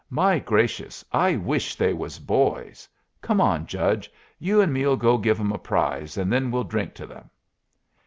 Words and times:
My 0.09 0.39
gracious! 0.39 1.05
I 1.11 1.35
wish 1.35 1.75
they 1.75 1.93
was 1.93 2.17
boys. 2.17 2.89
Come 3.21 3.39
on, 3.39 3.67
judge! 3.67 4.11
You 4.39 4.59
and 4.59 4.73
me'll 4.73 4.97
go 4.97 5.19
give 5.19 5.39
'em 5.39 5.51
a 5.51 5.59
prize, 5.59 6.17
and 6.17 6.33
then 6.33 6.49
we'll 6.49 6.63
drink 6.63 6.95
to 6.95 7.03
'em." 7.13 7.29